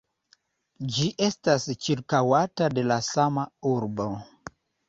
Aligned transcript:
Ĝi 0.95 1.09
estas 1.25 1.69
ĉirkaŭata 1.87 2.71
de 2.79 2.89
la 2.93 3.01
sama 3.11 3.47
urbo. 3.77 4.09